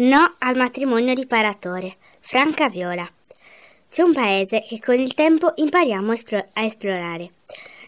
No 0.00 0.34
al 0.38 0.56
matrimonio 0.56 1.12
riparatore. 1.12 1.96
Franca 2.20 2.70
Viola. 2.70 3.06
C'è 3.90 4.02
un 4.02 4.14
paese 4.14 4.64
che 4.66 4.80
con 4.80 4.98
il 4.98 5.12
tempo 5.12 5.52
impariamo 5.54 6.12
a 6.12 6.62
esplorare. 6.64 7.32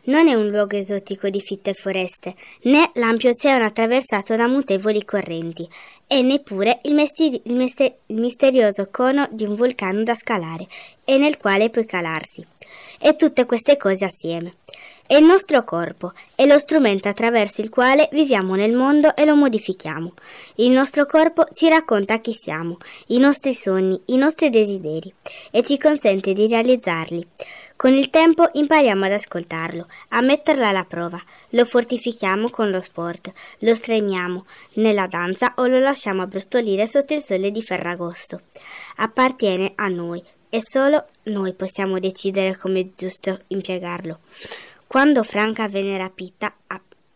Non 0.05 0.29
è 0.29 0.35
un 0.35 0.49
luogo 0.49 0.77
esotico 0.77 1.31
di 1.31 1.41
fitte 1.41 1.73
foreste, 1.73 2.35
né 2.65 2.91
l'ampio 2.97 3.31
oceano 3.31 3.65
attraversato 3.65 4.37
da 4.37 4.47
mutevoli 4.47 5.07
correnti, 5.07 5.67
e 6.07 6.21
neppure 6.21 6.81
il, 6.83 6.93
mesteri- 6.93 7.41
il, 7.45 7.55
mester- 7.55 7.95
il 8.07 8.21
misterioso 8.21 8.89
cono 8.91 9.27
di 9.31 9.45
un 9.45 9.55
vulcano 9.55 10.03
da 10.03 10.15
scalare 10.15 10.67
e 11.05 11.17
nel 11.17 11.39
quale 11.39 11.71
puoi 11.71 11.87
calarsi. 11.87 12.45
E 12.99 13.17
tutte 13.17 13.47
queste 13.47 13.79
cose 13.79 14.05
assieme. 14.05 14.53
È 15.13 15.17
il 15.17 15.25
nostro 15.25 15.63
corpo, 15.63 16.13
è 16.35 16.47
lo 16.47 16.59
strumento 16.59 17.07
attraverso 17.07 17.61
il 17.61 17.69
quale 17.69 18.09
viviamo 18.13 18.55
nel 18.55 18.75
mondo 18.75 19.15
e 19.15 19.27
lo 19.27 19.37
modifichiamo. 19.37 20.15
Il 20.55 20.71
nostro 20.71 21.05
corpo 21.05 21.47
ci 21.53 21.69
racconta 21.69 22.19
chi 22.19 22.33
siamo, 22.33 22.79
i 23.09 23.19
nostri 23.19 23.53
sogni, 23.53 24.01
i 24.07 24.17
nostri 24.17 24.49
desideri 24.49 25.13
e 25.51 25.63
ci 25.65 25.77
consente 25.77 26.33
di 26.33 26.49
realizzarli. 26.49 27.29
Con 27.77 27.93
il 27.93 28.09
tempo 28.09 28.49
impariamo 28.55 29.05
ad 29.05 29.13
ascoltarlo, 29.13 29.87
a 30.09 30.23
metterlo 30.23 30.67
alla 30.67 30.85
prova, 30.85 31.21
lo 31.51 31.67
fortifichiamo 31.67 32.49
con 32.49 32.71
lo 32.71 32.81
sport, 32.81 33.31
lo 33.59 33.75
stremiamo 33.75 34.47
nella 34.77 35.05
danza 35.05 35.53
o 35.57 35.67
lo 35.67 35.79
lasciamo 35.79 36.23
abbrustolire 36.23 36.87
sotto 36.87 37.13
il 37.13 37.21
sole 37.21 37.51
di 37.51 37.61
Ferragosto. 37.61 38.45
Appartiene 38.97 39.73
a 39.75 39.89
noi 39.89 40.23
e 40.49 40.61
solo 40.63 41.05
noi 41.25 41.53
possiamo 41.53 41.99
decidere 41.99 42.57
come 42.57 42.81
è 42.81 42.87
giusto 42.97 43.41
impiegarlo. 43.49 44.21
Quando 44.93 45.23
Franca 45.23 45.69
venne 45.69 45.97
rapita, 45.97 46.55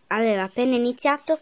aveva 0.06 0.44
appena 0.44 0.74
iniziato 0.76 1.38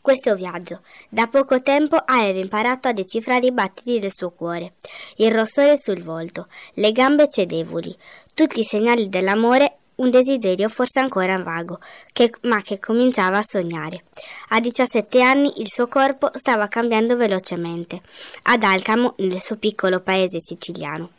questo 0.00 0.34
viaggio. 0.34 0.80
Da 1.08 1.28
poco 1.28 1.62
tempo 1.62 1.94
aveva 1.94 2.40
imparato 2.40 2.88
a 2.88 2.92
decifrare 2.92 3.46
i 3.46 3.52
battiti 3.52 4.00
del 4.00 4.10
suo 4.10 4.30
cuore, 4.30 4.72
il 5.18 5.30
rossore 5.30 5.76
sul 5.76 6.02
volto, 6.02 6.48
le 6.72 6.90
gambe 6.90 7.28
cedevoli, 7.28 7.96
tutti 8.34 8.58
i 8.58 8.64
segnali 8.64 9.08
dell'amore 9.08 9.76
un 10.00 10.10
desiderio 10.10 10.68
forse 10.68 10.98
ancora 10.98 11.40
vago, 11.40 11.78
che, 12.12 12.32
ma 12.42 12.60
che 12.60 12.80
cominciava 12.80 13.38
a 13.38 13.44
sognare. 13.44 14.06
A 14.48 14.58
17 14.58 15.22
anni 15.22 15.60
il 15.60 15.70
suo 15.70 15.86
corpo 15.86 16.28
stava 16.34 16.66
cambiando 16.66 17.14
velocemente, 17.14 18.00
ad 18.42 18.64
Alcamo, 18.64 19.14
nel 19.18 19.40
suo 19.40 19.58
piccolo 19.58 20.00
paese 20.00 20.40
siciliano. 20.40 21.10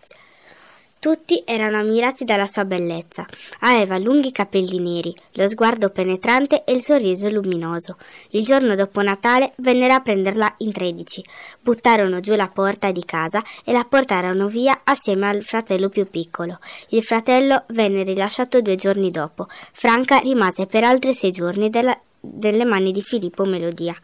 Tutti 1.02 1.41
erano 1.47 1.80
ammirati 1.80 2.25
dalla 2.25 2.45
sua 2.45 2.63
bellezza. 2.63 3.25
Aveva 3.61 3.97
lunghi 3.97 4.31
capelli 4.31 4.77
neri, 4.77 5.11
lo 5.31 5.47
sguardo 5.47 5.89
penetrante 5.89 6.63
e 6.63 6.73
il 6.73 6.81
sorriso 6.83 7.27
luminoso. 7.27 7.97
Il 8.30 8.45
giorno 8.45 8.75
dopo 8.75 9.02
Natale 9.02 9.53
vennero 9.55 9.95
a 9.95 10.02
prenderla 10.02 10.53
in 10.59 10.72
tredici. 10.72 11.25
Buttarono 11.59 12.19
giù 12.19 12.35
la 12.35 12.45
porta 12.45 12.91
di 12.91 13.03
casa 13.03 13.41
e 13.66 13.72
la 13.72 13.83
portarono 13.83 14.47
via 14.47 14.81
assieme 14.83 15.27
al 15.27 15.41
fratello 15.41 15.89
più 15.89 16.07
piccolo. 16.07 16.59
Il 16.89 17.02
fratello 17.02 17.63
venne 17.69 18.03
rilasciato 18.03 18.61
due 18.61 18.75
giorni 18.75 19.09
dopo. 19.09 19.47
Franca 19.72 20.19
rimase 20.19 20.67
per 20.67 20.83
altri 20.83 21.16
sei 21.16 21.31
giorni 21.31 21.72
della, 21.72 21.99
nelle 22.19 22.63
mani 22.63 22.91
di 22.91 23.02
Filippo 23.02 23.44
Melodia. 23.45 23.95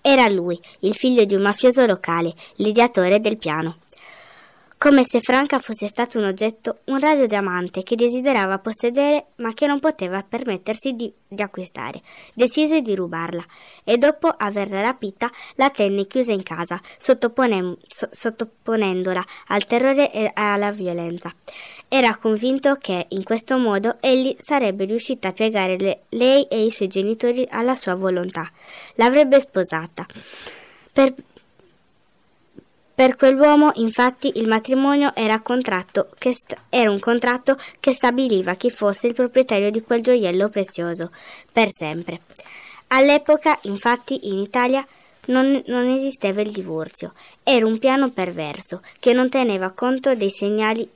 Era 0.00 0.26
lui, 0.28 0.58
il 0.80 0.94
figlio 0.94 1.26
di 1.26 1.34
un 1.34 1.42
mafioso 1.42 1.84
locale, 1.84 2.32
l'ideatore 2.54 3.20
del 3.20 3.36
piano 3.36 3.80
come 4.78 5.04
se 5.04 5.20
Franca 5.20 5.58
fosse 5.58 5.86
stato 5.86 6.18
un 6.18 6.24
oggetto, 6.24 6.80
un 6.84 6.98
raro 6.98 7.26
diamante 7.26 7.82
che 7.82 7.96
desiderava 7.96 8.58
possedere 8.58 9.28
ma 9.36 9.54
che 9.54 9.66
non 9.66 9.80
poteva 9.80 10.22
permettersi 10.22 10.92
di, 10.92 11.10
di 11.26 11.40
acquistare. 11.40 12.02
Decise 12.34 12.82
di 12.82 12.94
rubarla 12.94 13.42
e 13.84 13.96
dopo 13.96 14.28
averla 14.28 14.82
rapita 14.82 15.30
la 15.54 15.70
tenne 15.70 16.06
chiusa 16.06 16.32
in 16.32 16.42
casa, 16.42 16.80
sottopone, 16.98 17.76
so, 17.86 18.08
sottoponendola 18.10 19.24
al 19.48 19.64
terrore 19.66 20.12
e 20.12 20.30
alla 20.34 20.70
violenza. 20.70 21.32
Era 21.88 22.14
convinto 22.16 22.74
che 22.74 23.06
in 23.08 23.22
questo 23.22 23.56
modo 23.56 23.96
egli 24.00 24.36
sarebbe 24.38 24.84
riuscito 24.84 25.26
a 25.26 25.32
piegare 25.32 25.78
le, 25.78 26.00
lei 26.10 26.44
e 26.48 26.64
i 26.64 26.70
suoi 26.70 26.88
genitori 26.88 27.46
alla 27.50 27.74
sua 27.74 27.94
volontà. 27.94 28.50
L'avrebbe 28.96 29.40
sposata. 29.40 30.04
Per, 30.92 31.14
per 32.96 33.14
quell'uomo, 33.14 33.72
infatti, 33.74 34.32
il 34.36 34.48
matrimonio 34.48 35.14
era, 35.14 35.42
st- 35.44 36.56
era, 36.70 36.90
un 36.90 36.98
contratto 36.98 37.54
che 37.78 37.92
stabiliva 37.92 38.54
chi 38.54 38.70
fosse 38.70 39.06
il 39.06 39.12
proprietario 39.12 39.70
di 39.70 39.82
quel 39.82 40.00
gioiello 40.00 40.48
prezioso, 40.48 41.10
per 41.52 41.68
sempre. 41.70 42.22
All'epoca, 42.86 43.58
infatti, 43.64 44.28
in 44.28 44.38
Italia 44.38 44.82
non, 45.26 45.62
non 45.66 45.90
esisteva 45.90 46.40
il 46.40 46.50
divorzio. 46.50 47.12
Era 47.42 47.66
un 47.66 47.76
piano 47.78 48.10
perverso 48.12 48.80
che 48.98 49.12
non 49.12 49.28
teneva 49.28 49.72
conto 49.72 50.14
dei 50.14 50.30
segnali 50.30 50.88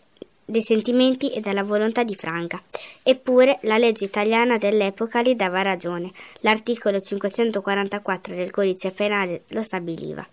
dei 0.42 0.62
sentimenti 0.62 1.30
e 1.30 1.40
della 1.40 1.62
volontà 1.62 2.02
di 2.02 2.14
Franca. 2.14 2.60
Eppure 3.02 3.58
la 3.62 3.76
legge 3.76 4.06
italiana 4.06 4.56
dell'epoca 4.56 5.20
gli 5.20 5.34
dava 5.34 5.60
ragione. 5.60 6.10
L'articolo 6.40 6.98
544 6.98 8.34
del 8.34 8.50
codice 8.50 8.90
penale 8.90 9.42
lo 9.48 9.62
stabiliva. 9.62 10.26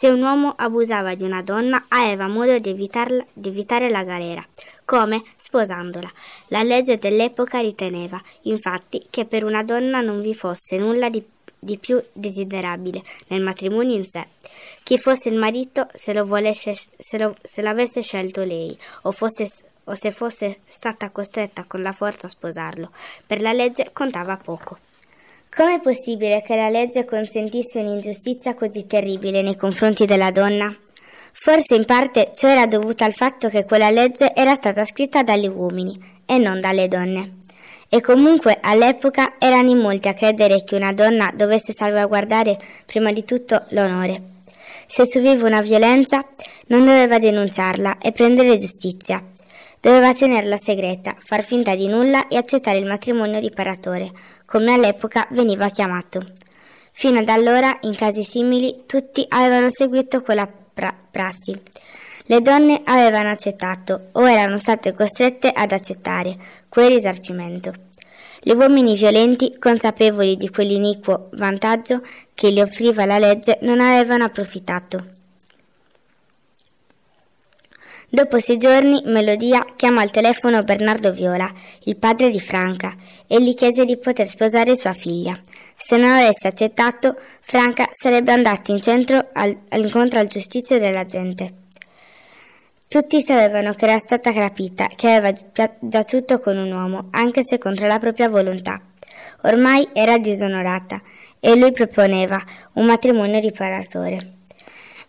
Se 0.00 0.08
un 0.08 0.22
uomo 0.22 0.54
abusava 0.56 1.14
di 1.14 1.24
una 1.24 1.42
donna, 1.42 1.84
aveva 1.88 2.26
modo 2.26 2.58
di, 2.58 2.72
di 2.72 3.48
evitare 3.50 3.90
la 3.90 4.02
galera. 4.02 4.42
Come? 4.86 5.22
Sposandola. 5.36 6.10
La 6.48 6.62
legge 6.62 6.96
dell'epoca 6.96 7.60
riteneva, 7.60 8.18
infatti, 8.44 9.04
che 9.10 9.26
per 9.26 9.44
una 9.44 9.62
donna 9.62 10.00
non 10.00 10.20
vi 10.20 10.32
fosse 10.32 10.78
nulla 10.78 11.10
di 11.10 11.22
di 11.62 11.76
più 11.76 12.02
desiderabile 12.14 13.02
nel 13.26 13.42
matrimonio 13.42 13.94
in 13.94 14.04
sé. 14.06 14.26
Chi 14.82 14.96
fosse 14.96 15.28
il 15.28 15.36
marito, 15.36 15.88
se, 15.92 16.14
lo 16.14 16.24
volesse, 16.24 16.72
se, 16.74 17.18
lo, 17.18 17.36
se 17.42 17.60
l'avesse 17.60 18.00
scelto 18.00 18.42
lei, 18.42 18.74
o, 19.02 19.12
fosse, 19.12 19.50
o 19.84 19.94
se 19.94 20.12
fosse 20.12 20.60
stata 20.66 21.10
costretta 21.10 21.66
con 21.66 21.82
la 21.82 21.92
forza 21.92 22.26
a 22.26 22.30
sposarlo, 22.30 22.90
per 23.26 23.42
la 23.42 23.52
legge 23.52 23.90
contava 23.92 24.38
poco. 24.38 24.78
Com'è 25.52 25.80
possibile 25.80 26.42
che 26.42 26.54
la 26.54 26.68
legge 26.68 27.04
consentisse 27.04 27.80
un'ingiustizia 27.80 28.54
così 28.54 28.86
terribile 28.86 29.42
nei 29.42 29.56
confronti 29.56 30.04
della 30.04 30.30
donna? 30.30 30.72
Forse 31.32 31.74
in 31.74 31.84
parte 31.84 32.30
ciò 32.32 32.46
era 32.46 32.68
dovuto 32.68 33.02
al 33.02 33.12
fatto 33.12 33.48
che 33.48 33.64
quella 33.64 33.90
legge 33.90 34.32
era 34.32 34.54
stata 34.54 34.84
scritta 34.84 35.24
dagli 35.24 35.48
uomini 35.48 35.98
e 36.24 36.38
non 36.38 36.60
dalle 36.60 36.86
donne. 36.86 37.38
E 37.88 38.00
comunque 38.00 38.58
all'epoca 38.60 39.34
erano 39.40 39.70
in 39.70 39.78
molti 39.78 40.06
a 40.06 40.14
credere 40.14 40.62
che 40.62 40.76
una 40.76 40.92
donna 40.92 41.32
dovesse 41.34 41.72
salvaguardare 41.72 42.56
prima 42.86 43.10
di 43.10 43.24
tutto 43.24 43.60
l'onore. 43.70 44.22
Se 44.86 45.04
subiva 45.04 45.48
una 45.48 45.62
violenza 45.62 46.24
non 46.68 46.84
doveva 46.84 47.18
denunciarla 47.18 47.98
e 47.98 48.12
prendere 48.12 48.56
giustizia. 48.56 49.20
Doveva 49.80 50.12
tenerla 50.12 50.58
segreta, 50.58 51.14
far 51.18 51.42
finta 51.42 51.74
di 51.74 51.88
nulla 51.88 52.28
e 52.28 52.36
accettare 52.36 52.76
il 52.76 52.84
matrimonio 52.84 53.40
riparatore, 53.40 54.10
come 54.44 54.74
all'epoca 54.74 55.26
veniva 55.30 55.70
chiamato. 55.70 56.20
Fino 56.92 57.18
ad 57.18 57.28
allora, 57.30 57.78
in 57.82 57.96
casi 57.96 58.22
simili, 58.22 58.82
tutti 58.84 59.24
avevano 59.26 59.68
seguito 59.70 60.20
quella 60.20 60.46
pra- 60.46 60.94
prassi. 61.10 61.58
Le 62.24 62.42
donne 62.42 62.82
avevano 62.84 63.30
accettato 63.30 64.10
o 64.12 64.28
erano 64.28 64.58
state 64.58 64.92
costrette 64.92 65.48
ad 65.48 65.72
accettare 65.72 66.36
quel 66.68 66.90
risarcimento. 66.90 67.72
Gli 68.42 68.52
uomini 68.52 68.94
violenti, 68.96 69.56
consapevoli 69.58 70.36
di 70.36 70.50
quell'iniquo 70.50 71.30
vantaggio 71.32 72.02
che 72.34 72.52
gli 72.52 72.60
offriva 72.60 73.06
la 73.06 73.18
legge, 73.18 73.58
non 73.62 73.80
avevano 73.80 74.24
approfittato. 74.24 75.19
Dopo 78.12 78.40
sei 78.40 78.56
giorni, 78.58 79.00
Melodia 79.04 79.64
chiamò 79.76 80.00
al 80.00 80.10
telefono 80.10 80.64
Bernardo 80.64 81.12
Viola, 81.12 81.48
il 81.84 81.96
padre 81.96 82.32
di 82.32 82.40
Franca, 82.40 82.92
e 83.28 83.40
gli 83.40 83.54
chiese 83.54 83.84
di 83.84 83.98
poter 83.98 84.26
sposare 84.26 84.74
sua 84.74 84.92
figlia. 84.92 85.38
Se 85.76 85.96
non 85.96 86.10
avesse 86.10 86.48
accettato, 86.48 87.16
Franca 87.38 87.88
sarebbe 87.92 88.32
andata 88.32 88.72
in 88.72 88.80
centro 88.80 89.28
al, 89.32 89.56
all'incontro 89.68 90.18
al 90.18 90.26
giustizio 90.26 90.80
della 90.80 91.06
gente. 91.06 91.58
Tutti 92.88 93.22
sapevano 93.22 93.74
che 93.74 93.84
era 93.84 93.98
stata 93.98 94.32
rapita, 94.32 94.88
che 94.88 95.08
aveva 95.08 95.32
giaciuto 95.78 96.40
con 96.40 96.56
un 96.56 96.72
uomo, 96.72 97.10
anche 97.12 97.44
se 97.44 97.58
contro 97.58 97.86
la 97.86 98.00
propria 98.00 98.28
volontà. 98.28 98.82
Ormai 99.42 99.88
era 99.92 100.18
disonorata 100.18 101.00
e 101.38 101.54
lui 101.54 101.70
proponeva 101.70 102.42
un 102.72 102.86
matrimonio 102.86 103.38
riparatore. 103.38 104.38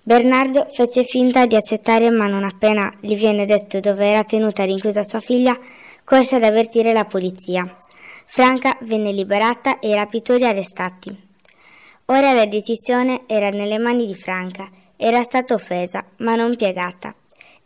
Bernardo 0.03 0.65
fece 0.67 1.03
finta 1.03 1.45
di 1.45 1.55
accettare, 1.55 2.09
ma 2.09 2.25
non 2.25 2.43
appena 2.43 2.91
gli 2.99 3.15
viene 3.15 3.45
detto 3.45 3.79
dove 3.79 4.07
era 4.07 4.23
tenuta 4.23 4.63
rinchiusa 4.63 5.03
sua 5.03 5.19
figlia, 5.19 5.55
corse 6.03 6.37
ad 6.37 6.43
avvertire 6.43 6.91
la 6.91 7.05
polizia. 7.05 7.77
Franca 8.25 8.75
venne 8.81 9.11
liberata 9.11 9.77
e 9.77 9.89
i 9.89 9.93
rapitori 9.93 10.43
arrestati. 10.45 11.15
Ora 12.05 12.33
la 12.33 12.47
decisione 12.47 13.23
era 13.27 13.49
nelle 13.49 13.77
mani 13.77 14.07
di 14.07 14.15
Franca. 14.15 14.67
Era 14.97 15.21
stata 15.21 15.53
offesa, 15.53 16.03
ma 16.17 16.35
non 16.35 16.55
piegata. 16.55 17.13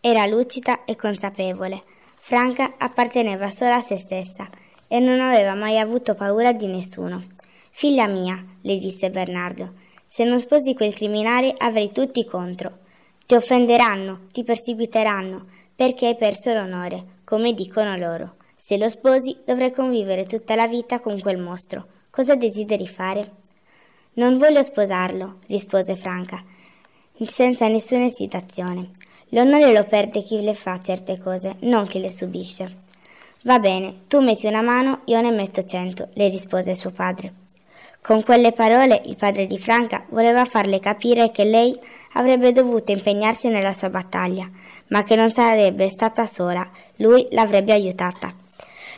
Era 0.02 0.26
lucida 0.26 0.84
e 0.84 0.98
consapevole. 0.98 1.82
Franca 2.20 2.74
apparteneva 2.78 3.50
solo 3.50 3.76
a 3.76 3.82
se 3.82 3.96
stessa 3.96 4.48
e 4.88 5.00
non 5.00 5.22
aveva 5.22 5.54
mai 5.54 5.80
avuto 5.80 6.16
paura 6.16 6.52
di 6.52 6.68
nessuno. 6.68 7.24
Figlia 7.72 8.08
mia, 8.08 8.44
le 8.62 8.78
disse 8.78 9.10
Bernardo, 9.10 9.74
Se 10.06 10.24
non 10.24 10.40
sposi 10.40 10.74
quel 10.74 10.94
criminale 10.94 11.54
avrai 11.58 11.92
tutti 11.92 12.26
contro. 12.26 12.80
Ti 13.26 13.36
offenderanno, 13.36 14.28
ti 14.32 14.44
perseguiteranno, 14.44 15.46
perché 15.76 16.08
hai 16.08 16.16
perso 16.16 16.54
l'onore, 16.54 17.20
come 17.24 17.54
dicono 17.54 17.98
loro. 17.98 18.36
Se 18.56 18.78
lo 18.78 18.88
sposi 18.88 19.38
dovrai 19.46 19.72
convivere 19.72 20.26
tutta 20.26 20.56
la 20.56 20.68
vita 20.68 21.00
con 21.00 21.20
quel 21.20 21.38
mostro. 21.38 21.88
Cosa 22.10 22.36
desideri 22.36 22.88
fare? 22.88 23.32
Non 24.14 24.38
voglio 24.38 24.62
sposarlo, 24.62 25.40
rispose 25.48 25.96
Franca, 25.96 26.42
senza 27.20 27.68
nessuna 27.68 28.06
esitazione. 28.06 28.92
L'onore 29.30 29.74
lo 29.74 29.84
perde 29.84 30.24
chi 30.24 30.42
le 30.42 30.54
fa 30.54 30.78
certe 30.80 31.18
cose, 31.18 31.56
non 31.62 31.86
chi 31.88 32.00
le 32.00 32.10
subisce. 32.10 32.84
Va 33.42 33.60
bene, 33.60 33.96
tu 34.08 34.22
metti 34.22 34.48
una 34.48 34.62
mano, 34.62 35.02
io 35.06 35.20
ne 35.20 35.32
metto 35.32 35.64
cento, 35.64 36.10
le 36.14 36.30
rispose 36.30 36.74
suo 36.74 36.92
padre. 36.92 37.44
Con 38.06 38.22
quelle 38.22 38.52
parole 38.52 39.02
il 39.06 39.16
padre 39.16 39.48
di 39.48 39.58
Franca 39.58 40.06
voleva 40.10 40.46
farle 40.46 40.80
capire 40.80 41.32
che 41.32 41.44
lei 41.44 41.76
avrebbe 42.14 42.52
dovuto 42.52 42.92
impegnarsi 42.92 43.48
nella 43.48 43.74
sua 43.74 43.90
battaglia, 43.90 44.48
ma 44.90 45.02
che 45.04 45.16
non 45.16 45.32
sarebbe 45.32 45.90
stata 45.90 46.28
sola, 46.28 46.70
lui 46.98 47.26
l'avrebbe 47.32 47.74
aiutata. 47.74 48.32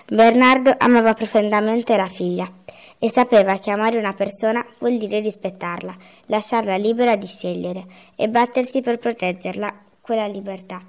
Bernardo 0.08 0.76
amava 0.78 1.14
profondamente 1.14 1.96
la 1.96 2.10
figlia 2.10 2.52
e 3.00 3.10
sapeva 3.10 3.58
che 3.60 3.72
amare 3.72 3.98
una 3.98 4.12
persona 4.12 4.66
vuol 4.80 4.98
dire 4.98 5.22
rispettarla, 5.22 5.96
lasciarla 6.26 6.76
libera 6.76 7.16
di 7.16 7.28
scegliere 7.28 7.86
e 8.14 8.28
battersi 8.28 8.82
per 8.82 9.00
proteggerla 9.00 9.74
quella 10.02 10.28
libertà. 10.28 10.82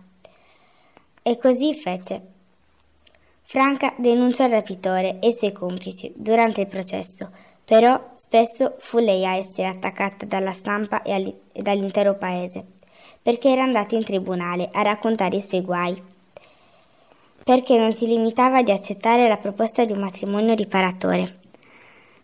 E 1.22 1.36
così 1.36 1.72
fece. 1.72 2.22
Franca 3.42 3.94
denunciò 3.96 4.44
il 4.44 4.50
rapitore 4.50 5.20
e 5.20 5.28
i 5.28 5.32
suoi 5.32 5.52
complici 5.52 6.12
durante 6.16 6.62
il 6.62 6.66
processo, 6.66 7.30
però 7.68 8.12
spesso 8.14 8.76
fu 8.78 8.98
lei 8.98 9.26
a 9.26 9.36
essere 9.36 9.68
attaccata 9.68 10.24
dalla 10.24 10.54
stampa 10.54 11.02
e, 11.02 11.34
dall'intero 11.52 12.14
paese, 12.14 12.64
perché 13.20 13.50
era 13.50 13.62
andata 13.62 13.94
in 13.94 14.02
tribunale 14.02 14.70
a 14.72 14.80
raccontare 14.80 15.36
i 15.36 15.42
suoi 15.42 15.60
guai, 15.60 16.02
perché 17.44 17.76
non 17.76 17.92
si 17.92 18.06
limitava 18.06 18.62
di 18.62 18.70
accettare 18.70 19.28
la 19.28 19.36
proposta 19.36 19.84
di 19.84 19.92
un 19.92 20.00
matrimonio 20.00 20.54
riparatore. 20.54 21.40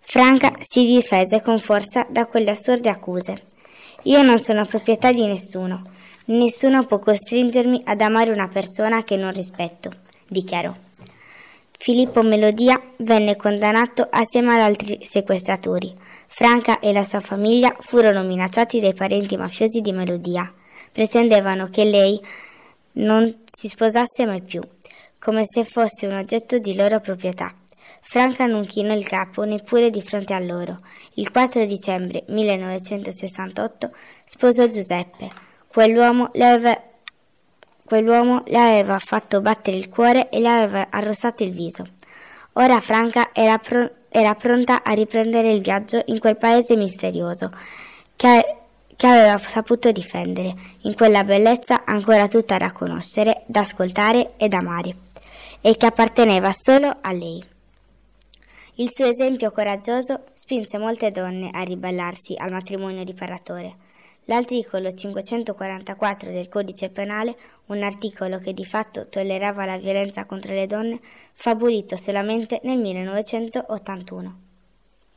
Franca 0.01 0.51
si 0.61 0.87
difese 0.87 1.43
con 1.43 1.59
forza 1.59 2.07
da 2.09 2.25
quelle 2.25 2.51
assurde 2.51 2.89
accuse. 2.89 3.43
Io 4.05 4.23
non 4.23 4.39
sono 4.39 4.65
proprietà 4.65 5.13
di 5.13 5.27
nessuno. 5.27 5.83
Nessuno 6.27 6.87
può 6.87 6.99
costringermi 6.99 7.83
ad 7.85 8.01
amare 8.01 8.31
una 8.31 8.49
persona 8.49 9.05
che 9.05 9.17
non 9.19 9.31
rispetto, 9.31 9.91
dichiarò. 10.27 10.75
Filippo 11.77 12.23
Melodia 12.23 12.81
venne 12.99 13.37
condannato 13.37 14.07
assieme 14.09 14.55
ad 14.55 14.61
altri 14.61 15.01
sequestratori. 15.03 15.95
Franca 16.27 16.79
e 16.79 16.93
la 16.93 17.05
sua 17.05 17.21
famiglia 17.21 17.77
furono 17.79 18.23
minacciati 18.23 18.81
dai 18.81 18.95
parenti 18.95 19.37
mafiosi 19.37 19.81
di 19.81 19.93
Melodia. 19.93 20.51
Pretendevano 20.91 21.69
che 21.69 21.85
lei 21.85 22.19
non 22.93 23.43
si 23.51 23.69
sposasse 23.69 24.25
mai 24.25 24.41
più, 24.41 24.63
come 25.19 25.43
se 25.45 25.65
fosse 25.65 26.07
un 26.07 26.15
oggetto 26.15 26.59
di 26.59 26.75
loro 26.75 27.01
proprietà. 27.01 27.55
Franca 28.01 28.47
non 28.47 28.65
chinò 28.65 28.95
il 28.95 29.07
capo 29.07 29.45
neppure 29.45 29.91
di 29.91 30.01
fronte 30.01 30.33
a 30.33 30.39
loro. 30.39 30.81
Il 31.15 31.31
4 31.31 31.67
dicembre 31.67 32.25
1968 32.29 33.91
sposò 34.25 34.67
Giuseppe. 34.67 35.29
Quell'uomo 35.67 36.31
le 36.35 36.47
aveva 36.47 36.83
Quell'uomo 37.85 38.43
le 38.47 38.59
aveva 38.59 38.99
fatto 38.99 39.43
battere 39.43 39.77
il 39.77 39.91
cuore 39.91 40.31
e 40.31 40.41
le 40.41 40.49
aveva 40.49 40.87
arrossato 40.91 41.45
il 41.45 41.51
viso. 41.51 41.85
Ora 42.55 42.81
Franca 42.81 43.29
era, 43.35 43.59
pro- 43.59 43.91
era 44.09 44.35
pronta 44.35 44.83
a 44.83 44.93
riprendere 44.93 45.53
il 45.53 45.61
viaggio 45.61 46.03
in 46.07 46.19
quel 46.19 46.39
paese 46.39 46.77
misterioso 46.77 47.51
che, 48.17 48.57
che 48.97 49.07
aveva 49.07 49.37
saputo 49.37 49.93
difendere, 49.93 50.55
in 50.83 50.95
quella 50.95 51.25
bellezza 51.25 51.85
ancora 51.85 52.27
tutta 52.27 52.57
da 52.57 52.73
conoscere, 52.73 53.43
da 53.47 53.61
ascoltare 53.61 54.33
e 54.39 54.49
da 54.49 54.59
amare, 54.59 54.97
e 55.61 55.77
che 55.77 55.87
apparteneva 55.87 56.53
solo 56.53 56.97
a 57.03 57.13
lei. 57.13 57.45
Il 58.77 58.89
suo 58.91 59.07
esempio 59.07 59.51
coraggioso 59.51 60.25
spinse 60.33 60.79
molte 60.79 61.11
donne 61.11 61.51
a 61.53 61.63
ribellarsi 61.63 62.35
al 62.37 62.51
matrimonio 62.51 63.05
riparatore. 63.05 63.77
L'articolo 64.27 64.91
544 64.91 66.31
del 66.31 66.49
Codice 66.49 66.89
Penale, 66.89 67.37
un 67.67 67.83
articolo 67.83 68.39
che 68.39 68.55
di 68.55 68.65
fatto 68.65 69.07
tollerava 69.09 69.67
la 69.67 69.77
violenza 69.77 70.25
contro 70.25 70.55
le 70.55 70.67
donne, 70.67 70.99
fu 71.33 71.51
abolito 71.51 71.97
solamente 71.97 72.61
nel 72.63 72.79
1981. 72.79 74.44